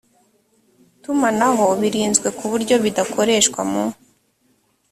[1.03, 3.83] tumanaho birinzwe ku buryo bidakoreshwa mu